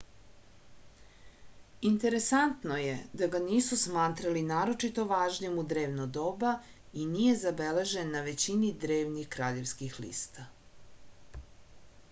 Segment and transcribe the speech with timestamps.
[1.87, 6.53] interesantno je da ga nisu smatrali naročito važnim u drevno doba
[7.03, 10.47] i nije zabeležen na većini drevnih kraljevskih lista